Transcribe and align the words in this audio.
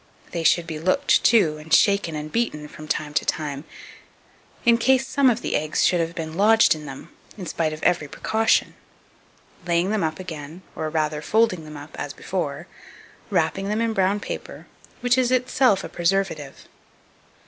They 0.31 0.43
should 0.43 0.65
be 0.65 0.79
looked 0.79 1.23
too, 1.23 1.59
and 1.59 1.71
shaken 1.71 2.15
and 2.15 2.31
beaten, 2.31 2.67
from 2.67 2.87
time 2.87 3.13
to 3.13 3.23
time, 3.23 3.65
in 4.65 4.79
case 4.79 5.05
some 5.07 5.29
of 5.29 5.41
the 5.43 5.55
eggs 5.55 5.85
should 5.85 5.99
have 5.99 6.15
been 6.15 6.33
lodged 6.33 6.73
in 6.73 6.87
them, 6.87 7.11
in 7.37 7.45
spite 7.45 7.71
of 7.71 7.83
every 7.83 8.07
precaution; 8.07 8.73
laying 9.67 9.91
them 9.91 10.03
up 10.03 10.19
again, 10.19 10.63
or 10.75 10.89
rather 10.89 11.21
folding 11.21 11.65
them 11.65 11.77
up 11.77 11.95
as 11.99 12.13
before, 12.13 12.65
wrapping 13.29 13.69
them 13.69 13.79
in 13.79 13.93
brown 13.93 14.19
paper, 14.19 14.65
which 15.01 15.19
is 15.19 15.29
itself 15.29 15.83
a 15.83 15.87
preservative. 15.87 16.67